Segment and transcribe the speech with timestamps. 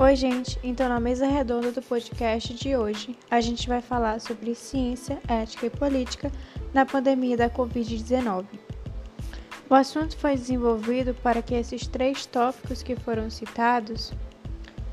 [0.00, 0.58] Oi, gente.
[0.64, 5.66] Então, na mesa redonda do podcast de hoje, a gente vai falar sobre ciência, ética
[5.66, 6.32] e política
[6.72, 8.46] na pandemia da Covid-19.
[9.68, 14.10] O assunto foi desenvolvido para que esses três tópicos que foram citados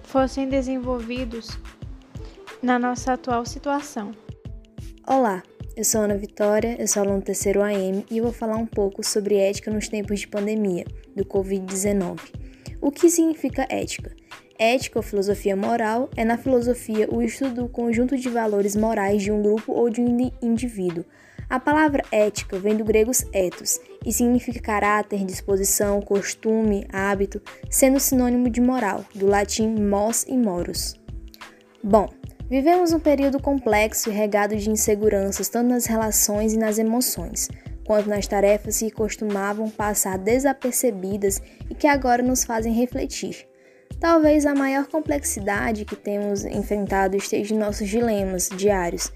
[0.04, 1.58] fossem desenvolvidos
[2.62, 4.12] na nossa atual situação.
[5.08, 5.42] Olá,
[5.78, 9.38] eu sou Ana Vitória, eu sou aluno terceiro AM e vou falar um pouco sobre
[9.38, 10.84] ética nos tempos de pandemia
[11.16, 12.20] do Covid-19.
[12.82, 14.17] O que significa ética?
[14.60, 19.32] Ética ou filosofia moral é, na filosofia, o estudo do conjunto de valores morais de
[19.32, 21.06] um grupo ou de um indivíduo.
[21.50, 28.50] A palavra ética vem do grego ethos e significa caráter, disposição, costume, hábito, sendo sinônimo
[28.50, 31.00] de moral, do latim mos e moros.
[31.82, 32.10] Bom,
[32.50, 37.48] vivemos um período complexo e regado de inseguranças tanto nas relações e nas emoções,
[37.86, 43.48] quanto nas tarefas que costumavam passar desapercebidas e que agora nos fazem refletir.
[44.00, 49.12] Talvez a maior complexidade que temos enfrentado esteja em nossos dilemas diários,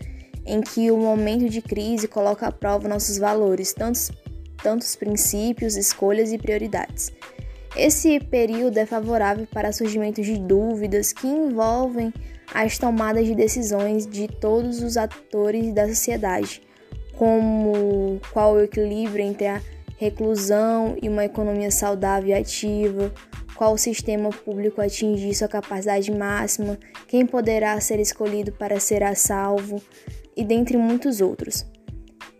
[0.45, 4.11] em que o momento de crise coloca à prova nossos valores, tantos,
[4.61, 7.11] tantos princípios, escolhas e prioridades.
[7.75, 12.11] Esse período é favorável para surgimento de dúvidas que envolvem
[12.53, 16.61] as tomadas de decisões de todos os atores da sociedade,
[17.13, 19.61] como qual o equilíbrio entre a
[19.95, 23.13] reclusão e uma economia saudável e ativa,
[23.61, 29.79] qual sistema público atingir sua capacidade máxima, quem poderá ser escolhido para ser a salvo,
[30.35, 31.63] e dentre muitos outros.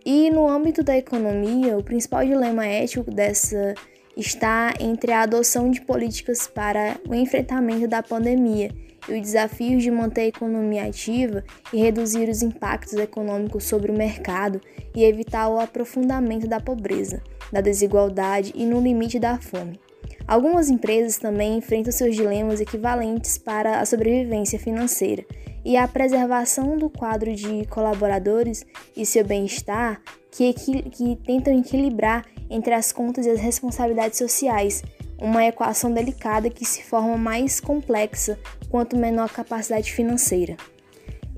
[0.04, 3.72] E no âmbito da economia, o principal dilema ético dessa
[4.16, 8.72] está entre a adoção de políticas para o enfrentamento da pandemia
[9.08, 13.96] e os desafios de manter a economia ativa e reduzir os impactos econômicos sobre o
[13.96, 14.60] mercado
[14.92, 19.78] e evitar o aprofundamento da pobreza, da desigualdade e no limite da fome.
[20.26, 25.24] Algumas empresas também enfrentam seus dilemas equivalentes para a sobrevivência financeira
[25.64, 28.64] e a preservação do quadro de colaboradores
[28.96, 30.00] e seu bem-estar,
[30.30, 34.82] que, que tentam equilibrar entre as contas e as responsabilidades sociais,
[35.18, 38.38] uma equação delicada que se forma mais complexa
[38.68, 40.56] quanto menor a capacidade financeira.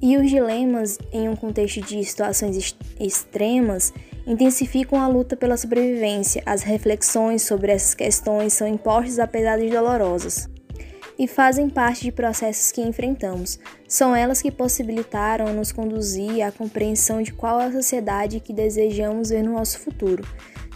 [0.01, 3.93] E os dilemas, em um contexto de situações extremas,
[4.27, 6.43] intensificam a luta pela sobrevivência.
[6.47, 10.49] As reflexões sobre essas questões são impostas apesar de dolorosas
[11.19, 13.59] e fazem parte de processos que enfrentamos.
[13.87, 19.31] São elas que possibilitaram nos conduzir à compreensão de qual é a sociedade que desejamos
[19.31, 20.25] ver no nosso futuro.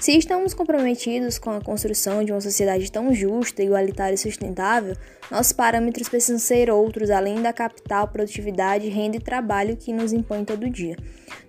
[0.00, 4.94] Se estamos comprometidos com a construção de uma sociedade tão justa, igualitária e sustentável,
[5.28, 10.44] nossos parâmetros precisam ser outros, além da capital, produtividade, renda e trabalho que nos impõe
[10.44, 10.96] todo dia.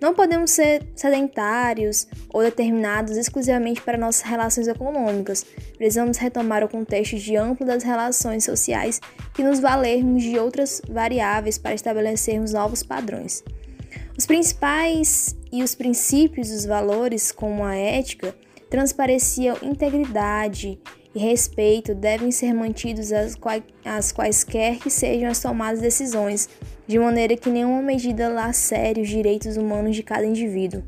[0.02, 5.46] Não podemos ser sedentários ou determinados exclusivamente para nossas relações econômicas.
[5.78, 9.00] Precisamos retomar o contexto de amplo das relações sociais
[9.36, 13.44] que nos valermos de outras variáveis para estabelecermos novos padrões.
[14.20, 18.36] Os principais e os princípios dos valores, como a ética,
[18.70, 20.78] transpareciam integridade
[21.16, 23.64] e respeito devem ser mantidos as, quais,
[24.12, 26.50] quaisquer que sejam as tomadas de decisões,
[26.86, 30.84] de maneira que nenhuma medida lacere os direitos humanos de cada indivíduo.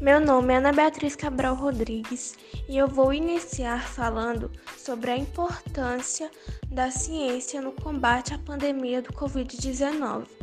[0.00, 2.36] Meu nome é Ana Beatriz Cabral Rodrigues
[2.68, 6.30] e eu vou iniciar falando sobre a importância
[6.70, 10.41] da ciência no combate à pandemia do Covid-19.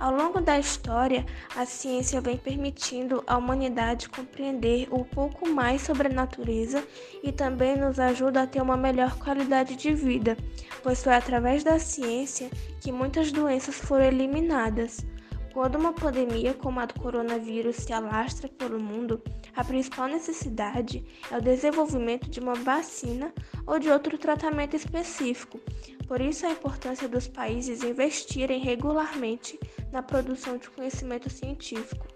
[0.00, 1.26] Ao longo da história,
[1.56, 6.86] a ciência vem permitindo à humanidade compreender um pouco mais sobre a natureza
[7.20, 10.36] e também nos ajuda a ter uma melhor qualidade de vida,
[10.84, 12.48] pois foi através da ciência
[12.80, 15.04] que muitas doenças foram eliminadas.
[15.52, 19.20] Quando uma pandemia como a do coronavírus se alastra pelo mundo,
[19.56, 23.32] a principal necessidade é o desenvolvimento de uma vacina
[23.66, 25.58] ou de outro tratamento específico.
[26.06, 29.58] Por isso, a importância dos países investirem regularmente
[29.92, 32.06] na produção de conhecimento científico,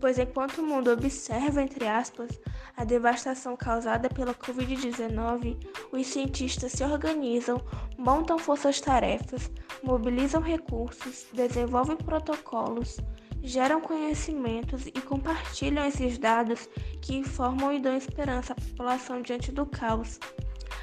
[0.00, 2.40] pois enquanto o mundo observa, entre aspas,
[2.76, 5.56] a devastação causada pela Covid-19,
[5.92, 7.62] os cientistas se organizam,
[7.98, 9.50] montam forças-tarefas,
[9.82, 12.96] mobilizam recursos, desenvolvem protocolos,
[13.42, 16.68] geram conhecimentos e compartilham esses dados
[17.00, 20.18] que informam e dão esperança à população diante do caos.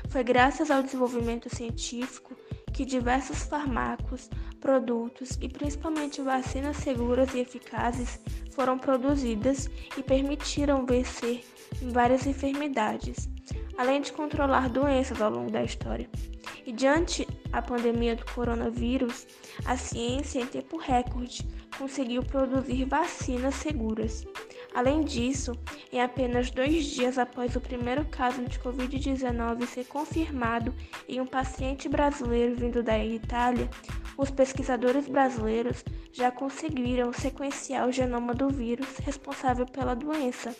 [0.09, 2.35] Foi graças ao desenvolvimento científico
[2.73, 8.19] que diversos fármacos, produtos e principalmente vacinas seguras e eficazes
[8.51, 11.43] foram produzidas e permitiram vencer
[11.81, 13.29] várias enfermidades,
[13.77, 16.09] além de controlar doenças ao longo da história.
[16.65, 19.25] E diante a pandemia do coronavírus,
[19.65, 24.25] a ciência, em tempo recorde, conseguiu produzir vacinas seguras.
[24.73, 25.53] Além disso,
[25.91, 30.73] em apenas dois dias após o primeiro caso de Covid-19 ser confirmado
[31.07, 33.69] em um paciente brasileiro vindo da Itália,
[34.17, 40.55] os pesquisadores brasileiros já conseguiram sequenciar o genoma do vírus responsável pela doença.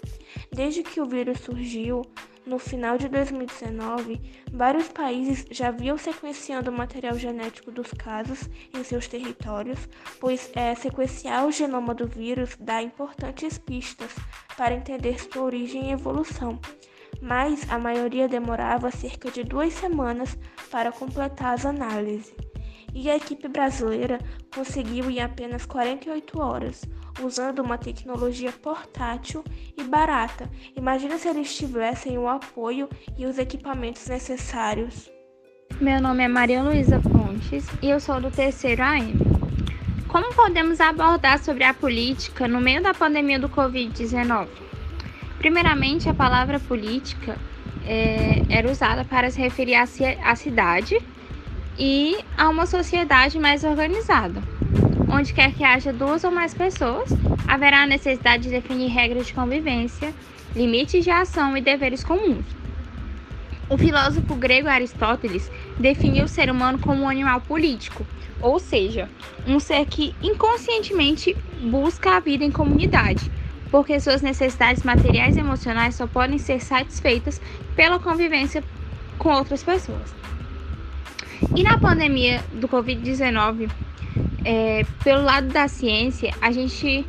[0.54, 2.04] Desde que o vírus surgiu,
[2.46, 4.22] no final de 2019,
[4.54, 9.90] vários países já vinham sequenciando o material genético dos casos em seus territórios,
[10.20, 14.16] pois é, sequenciar o genoma do vírus dá importantes pistas
[14.56, 16.58] para entender sua origem e evolução.
[17.22, 20.38] Mas a maioria demorava cerca de duas semanas
[20.72, 22.34] para completar as análises.
[23.00, 24.18] E a equipe brasileira
[24.52, 26.84] conseguiu em apenas 48 horas,
[27.22, 29.44] usando uma tecnologia portátil
[29.78, 30.50] e barata.
[30.76, 35.12] Imagina se eles tivessem o apoio e os equipamentos necessários.
[35.80, 39.14] Meu nome é Maria Luísa Pontes e eu sou do terceiro AM.
[40.08, 44.48] Como podemos abordar sobre a política no meio da pandemia do Covid-19?
[45.38, 47.38] Primeiramente, a palavra política
[47.86, 50.98] é, era usada para se referir à cidade
[51.78, 54.42] e a uma sociedade mais organizada.
[55.10, 57.10] Onde quer que haja duas ou mais pessoas,
[57.48, 60.14] haverá a necessidade de definir regras de convivência,
[60.56, 62.46] limites de ação e deveres comuns.
[63.70, 68.06] O filósofo grego Aristóteles definiu o ser humano como um animal político,
[68.42, 69.10] ou seja,
[69.46, 73.30] um ser que inconscientemente busca a vida em comunidade,
[73.70, 77.42] porque suas necessidades materiais e emocionais só podem ser satisfeitas
[77.76, 78.64] pela convivência
[79.18, 80.16] com outras pessoas.
[81.58, 83.68] E na pandemia do Covid-19,
[84.46, 87.04] é, pelo lado da ciência, a gente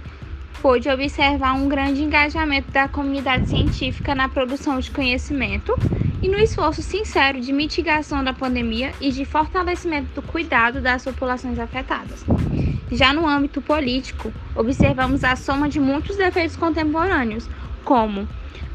[0.62, 5.74] pôde observar um grande engajamento da comunidade científica na produção de conhecimento
[6.22, 11.58] e no esforço sincero de mitigação da pandemia e de fortalecimento do cuidado das populações
[11.58, 12.24] afetadas.
[12.90, 17.46] Já no âmbito político, observamos a soma de muitos defeitos contemporâneos,
[17.84, 18.26] como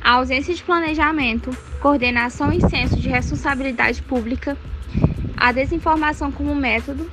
[0.04, 1.50] a ausência de planejamento,
[1.80, 4.56] coordenação e senso de responsabilidade pública,
[5.44, 7.12] a desinformação como método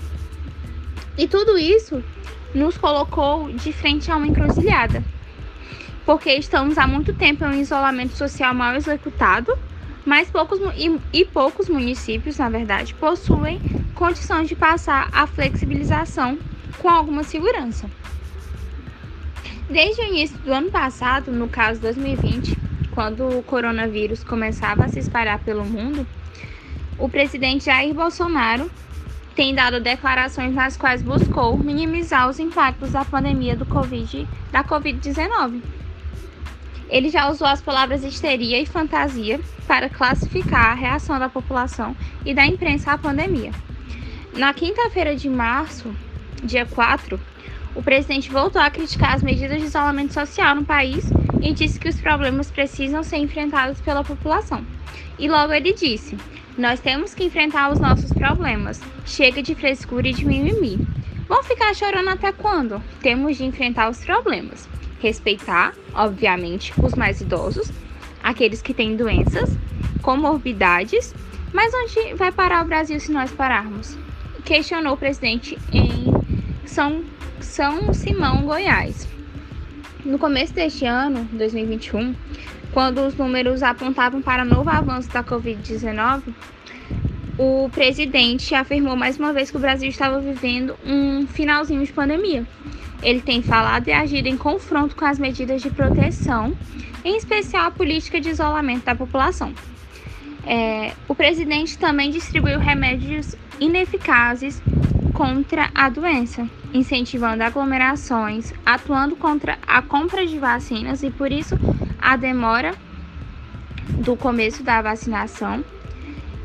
[1.18, 2.00] e tudo isso
[2.54, 5.02] nos colocou de frente a uma encruzilhada,
[6.06, 9.58] porque estamos há muito tempo em um isolamento social mal executado,
[10.06, 13.60] mas poucos e, e poucos municípios, na verdade, possuem
[13.96, 16.38] condições de passar a flexibilização
[16.78, 17.90] com alguma segurança.
[19.68, 22.56] Desde o início do ano passado, no caso 2020,
[22.92, 26.06] quando o coronavírus começava a se espalhar pelo mundo,
[27.00, 28.70] o presidente Jair Bolsonaro
[29.34, 35.62] tem dado declarações nas quais buscou minimizar os impactos da pandemia do COVID, da Covid-19.
[36.90, 42.34] Ele já usou as palavras histeria e fantasia para classificar a reação da população e
[42.34, 43.52] da imprensa à pandemia.
[44.34, 45.90] Na quinta-feira de março,
[46.42, 47.18] dia 4,
[47.74, 51.08] o presidente voltou a criticar as medidas de isolamento social no país
[51.40, 54.66] e disse que os problemas precisam ser enfrentados pela população.
[55.18, 56.16] E logo ele disse:
[56.60, 58.80] nós temos que enfrentar os nossos problemas.
[59.06, 60.86] Chega de frescura e de mimimi.
[61.26, 62.82] Vão ficar chorando até quando?
[63.00, 64.68] Temos de enfrentar os problemas.
[65.00, 67.72] Respeitar, obviamente, os mais idosos,
[68.22, 69.56] aqueles que têm doenças,
[70.02, 71.14] comorbidades.
[71.52, 73.96] Mas onde vai parar o Brasil se nós pararmos?
[74.44, 76.12] Questionou o presidente em
[76.66, 77.02] São,
[77.40, 79.08] São Simão, Goiás.
[80.04, 82.14] No começo deste ano, 2021,
[82.72, 86.22] quando os números apontavam para novo avanço da Covid-19,
[87.38, 92.46] o presidente afirmou mais uma vez que o Brasil estava vivendo um finalzinho de pandemia.
[93.02, 96.54] Ele tem falado e agido em confronto com as medidas de proteção,
[97.04, 99.54] em especial a política de isolamento da população.
[100.46, 104.62] É, o presidente também distribuiu remédios ineficazes
[105.20, 111.56] contra a doença, incentivando aglomerações, atuando contra a compra de vacinas e, por isso,
[112.00, 112.74] a demora
[114.02, 115.62] do começo da vacinação.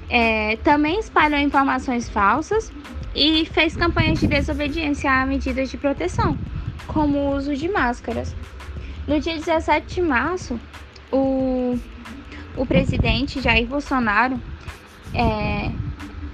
[0.09, 2.69] É, também espalhou informações falsas
[3.15, 6.37] e fez campanhas de desobediência a medidas de proteção,
[6.85, 8.35] como o uso de máscaras.
[9.07, 10.59] No dia 17 de março,
[11.13, 11.79] o,
[12.57, 14.37] o presidente Jair Bolsonaro,
[15.13, 15.71] é,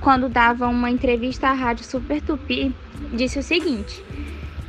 [0.02, 2.76] quando dava uma entrevista à rádio Super Tupi,
[3.14, 4.04] disse o seguinte: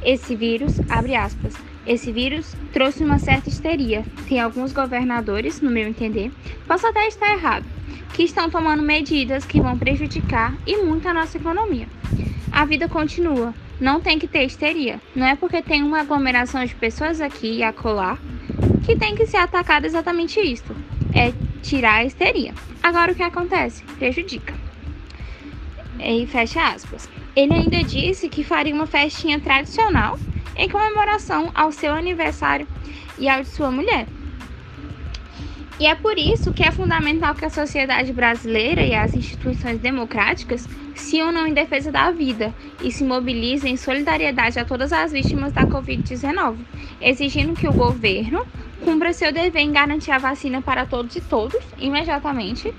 [0.05, 1.55] esse vírus, abre aspas,
[1.87, 4.05] esse vírus trouxe uma certa histeria.
[4.29, 6.31] Tem alguns governadores, no meu entender,
[6.67, 7.65] posso até estar errado,
[8.13, 11.89] que estão tomando medidas que vão prejudicar e muito a nossa economia.
[12.53, 15.01] A vida continua, não tem que ter histeria.
[15.17, 18.19] Não é porque tem uma aglomeração de pessoas aqui e acolá
[18.85, 20.77] que tem que ser atacado exatamente isto.
[21.15, 22.53] É tirar a histeria.
[22.83, 23.83] Agora o que acontece?
[23.99, 24.62] Prejudica.
[26.05, 27.09] E fecha aspas.
[27.35, 30.19] Ele ainda disse que faria uma festinha tradicional
[30.57, 32.67] em comemoração ao seu aniversário
[33.19, 34.07] e ao de sua mulher.
[35.81, 40.69] E é por isso que é fundamental que a sociedade brasileira e as instituições democráticas
[40.95, 45.53] se unam em defesa da vida e se mobilizem em solidariedade a todas as vítimas
[45.53, 46.59] da Covid-19,
[47.01, 48.47] exigindo que o governo
[48.85, 52.73] cumpra seu dever em garantir a vacina para todos e todos, imediatamente,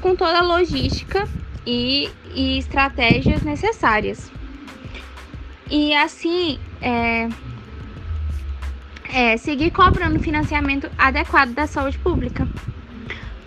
[0.00, 1.28] com toda a logística
[1.66, 4.30] e, e estratégias necessárias.
[5.70, 7.28] E assim, é,
[9.12, 12.46] é seguir cobrando financiamento adequado da saúde pública,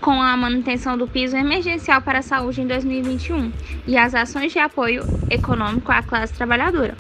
[0.02, 3.52] com a manutenção do piso emergencial para a saúde em 2021
[3.88, 6.96] e as ações de apoio econômico à classe trabalhadora,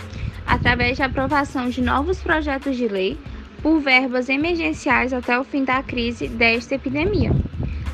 [0.45, 3.17] através de aprovação de novos projetos de lei
[3.61, 7.31] por verbas emergenciais até o fim da crise desta epidemia.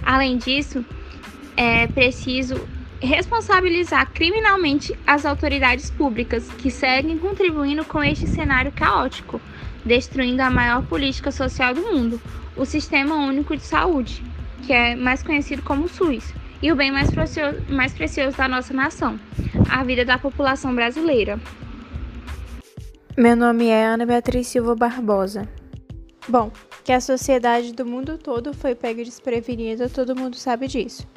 [0.03, 0.83] Além disso,
[1.55, 2.59] é preciso
[3.01, 9.41] responsabilizar criminalmente as autoridades públicas que seguem contribuindo com este cenário caótico
[9.86, 12.22] destruindo a maior política social do mundo,
[12.55, 14.24] o Sistema Único de Saúde,
[14.65, 18.74] que é mais conhecido como SUS, e o bem mais precioso, mais precioso da nossa
[18.74, 19.20] nação,
[19.70, 21.39] a vida da população brasileira.
[23.17, 25.50] Meu nome é Ana Beatriz Silva Barbosa.
[26.27, 26.51] Bom,
[26.84, 31.08] que a sociedade do mundo todo foi pega desprevenida, todo mundo sabe disso.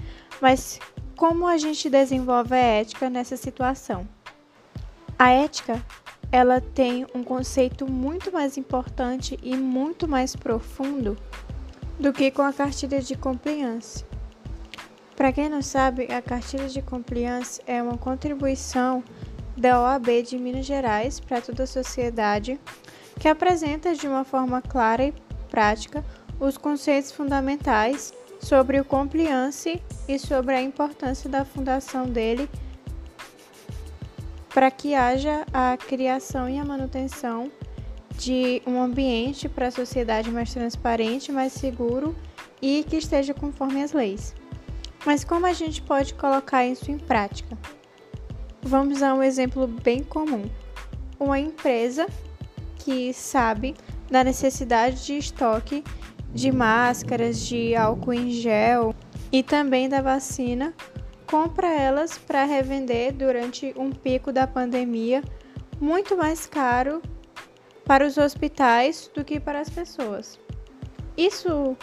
[0.41, 0.81] Mas
[1.16, 4.06] como a gente desenvolve a ética nessa situação?
[5.18, 5.80] A ética
[6.33, 11.16] ela tem um conceito muito mais importante e muito mais profundo
[11.99, 14.04] do que com a cartilha de compliance.
[15.14, 19.04] Para quem não sabe, a cartilha de compliance é uma contribuição
[19.56, 22.59] da OAB de Minas Gerais para toda a sociedade
[23.21, 25.14] que apresenta de uma forma clara e
[25.49, 26.04] prática
[26.40, 32.49] os conceitos fundamentais sobre o compliance e sobre a importância da fundação dele
[34.52, 37.50] para que haja a criação e a manutenção
[38.16, 42.14] de um ambiente para a sociedade mais transparente, mais seguro
[42.62, 44.34] e que esteja conforme as leis.
[45.04, 47.58] Mas como a gente pode colocar isso em prática?
[48.62, 50.44] Vamos a um exemplo bem comum.
[51.18, 52.06] Uma empresa
[52.76, 53.75] que sabe
[54.11, 55.82] da necessidade de estoque
[56.32, 58.94] de máscaras, de álcool em gel
[59.35, 60.73] e também da vacina
[61.26, 65.25] compra elas para revender durante um pico da pandemia
[65.81, 67.03] muito mais caro
[67.85, 70.38] para os hospitais do que para as pessoas.
[71.17, 71.76] Isso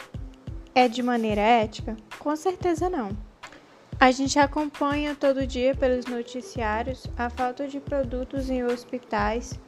[0.74, 1.98] é de maneira ética?
[2.18, 3.10] Com certeza não.
[4.00, 9.60] A gente acompanha todo dia pelos noticiários a falta de produtos em hospitais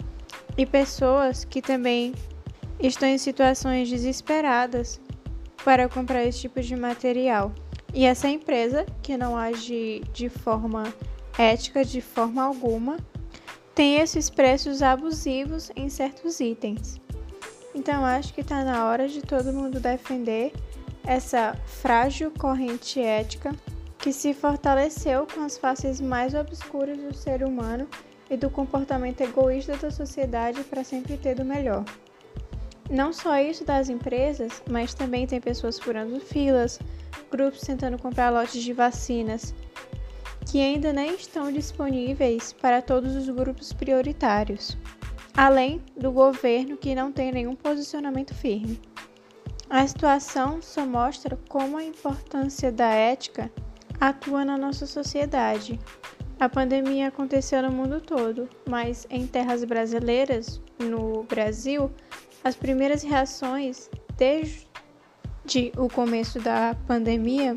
[0.58, 2.16] e pessoas que também
[2.80, 5.02] estão em situações desesperadas
[5.66, 7.54] para comprar esse tipo de material.
[7.94, 10.92] E essa empresa, que não age de forma
[11.38, 12.98] ética de forma alguma,
[13.76, 17.00] tem esses preços abusivos em certos itens.
[17.76, 20.54] Então acho que está na hora de todo mundo defender
[21.04, 23.52] essa frágil corrente ética
[23.98, 27.88] que se fortaleceu com as faces mais obscuras do ser humano
[28.30, 31.84] e do comportamento egoísta da sociedade para sempre ter do melhor.
[32.90, 36.80] Não só isso das empresas, mas também tem pessoas furando filas,
[37.32, 39.54] grupos tentando comprar lotes de vacinas
[40.46, 44.78] que ainda nem estão disponíveis para todos os grupos prioritários,
[45.36, 48.80] além do governo que não tem nenhum posicionamento firme.
[49.70, 53.52] A situação só mostra como a importância da ética
[54.00, 55.80] atua na nossa sociedade.
[56.40, 61.90] A pandemia aconteceu no mundo todo, mas em terras brasileiras, no Brasil,
[62.44, 64.68] as primeiras reações desde
[65.78, 67.56] o começo da pandemia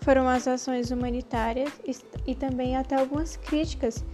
[0.00, 1.70] foram as ações humanitárias
[2.26, 4.04] e também até algumas críticas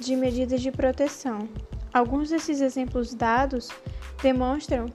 [0.00, 1.48] de medidas de proteção.
[1.92, 3.70] Alguns desses exemplos dados
[4.20, 4.86] demonstram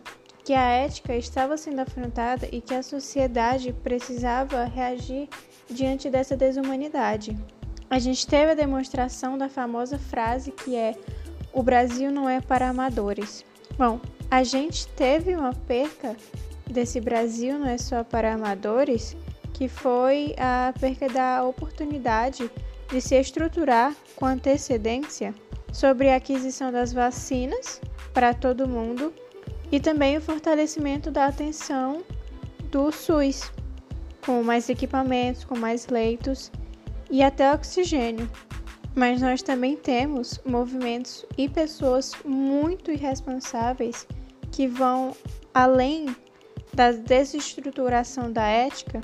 [0.44, 5.30] que a ética estava sendo afrontada e que a sociedade precisava reagir
[5.70, 7.38] diante dessa desumanidade.
[7.90, 10.96] A gente teve a demonstração da famosa frase que é:
[11.54, 13.46] o Brasil não é para amadores.
[13.80, 13.98] Bom,
[14.30, 16.14] a gente teve uma perca
[16.70, 19.16] desse Brasil, não é só para amadores,
[19.54, 22.52] que foi a perca da oportunidade
[22.90, 25.34] de se estruturar com antecedência
[25.72, 27.80] sobre a aquisição das vacinas
[28.14, 29.14] para todo mundo
[29.72, 32.04] e também o fortalecimento da atenção
[32.70, 33.50] do SUS,
[34.26, 36.52] com mais equipamentos, com mais leitos
[37.10, 38.30] e até oxigênio.
[39.00, 44.06] Mas nós também temos movimentos e pessoas muito irresponsáveis
[44.52, 45.16] que vão
[45.54, 46.14] além
[46.74, 49.00] da desestruturação da ética,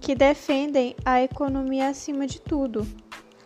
[0.00, 2.84] que defendem a economia acima de tudo.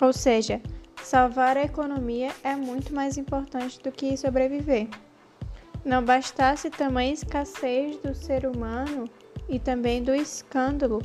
[0.01, 0.63] Ou seja,
[1.03, 4.89] salvar a economia é muito mais importante do que sobreviver.
[5.85, 9.05] Não bastasse tamanha escassez do ser humano
[9.51, 11.03] e também do escândalo.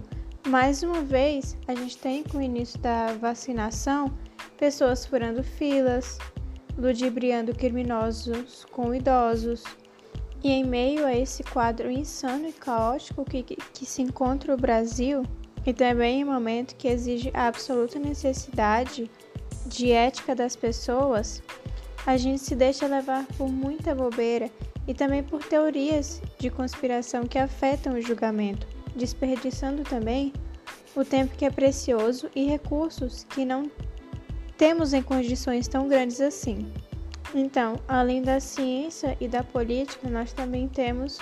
[0.48, 4.10] Mais uma vez, a gente tem com o início da vacinação
[4.58, 6.18] pessoas furando filas,
[6.78, 9.64] ludibriando criminosos com idosos.
[10.44, 14.58] E em meio a esse quadro insano e caótico que, que, que se encontra o
[14.58, 15.24] Brasil,
[15.66, 19.10] e também em um momento que exige a absoluta necessidade
[19.66, 21.42] de ética das pessoas,
[22.06, 24.52] a gente se deixa levar por muita bobeira
[24.88, 30.32] e também por teorias de conspiração que afetam o julgamento, desperdiçando também
[30.96, 33.70] o tempo que é precioso e recursos que não
[34.58, 36.72] temos em condições tão grandes assim.
[37.34, 41.20] Então, além da ciência e da política, nós também temos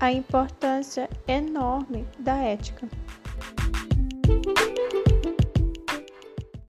[0.00, 2.88] a importância enorme da ética.